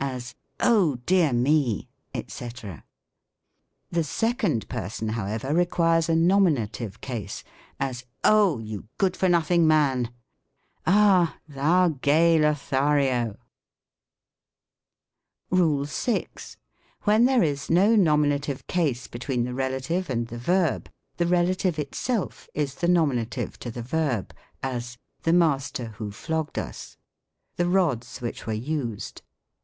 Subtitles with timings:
[0.00, 0.96] as," Oh!
[1.06, 1.88] dear me,"
[2.26, 2.50] &c.
[3.92, 7.44] The second person, however, requires a nominative case:
[7.78, 8.04] as,"
[8.40, 8.58] Oh!
[8.58, 10.10] you good for.nothing man
[10.88, 11.38] !""Ah!
[11.48, 13.36] thou gay Lothario!"
[15.52, 15.54] "Oh!
[15.54, 16.08] you good for nothing man.' SYNTAX.
[16.08, 16.28] 85 RULE VI.
[17.04, 21.78] When there is no nominative case between the rel ative and the verb, the relative
[21.78, 26.96] itself is the nominative to the verb: as," The master who flogged us.""
[27.58, 29.22] The rods which were used."